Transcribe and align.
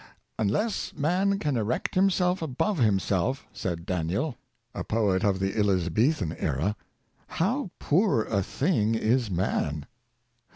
''Un 0.39 0.49
less 0.49 0.95
man 0.95 1.37
can 1.37 1.55
erect 1.55 1.93
himself 1.93 2.41
above 2.41 2.79
himself," 2.79 3.45
said 3.53 3.85
Daniel, 3.85 4.35
a 4.73 4.83
poet 4.83 5.23
of 5.23 5.37
the 5.37 5.55
Elizabethan 5.55 6.33
era," 6.39 6.75
how 7.39 7.69
poor 7.77 8.23
a 8.23 8.41
thing 8.41 8.95
is 8.95 9.29
man!" 9.29 9.85